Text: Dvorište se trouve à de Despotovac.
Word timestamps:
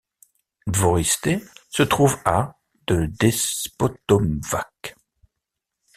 Dvorište 0.67 1.39
se 1.69 1.83
trouve 1.83 2.17
à 2.25 2.55
de 2.87 3.05
Despotovac. 3.19 4.95